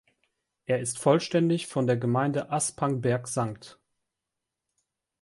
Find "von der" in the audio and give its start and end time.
1.67-1.95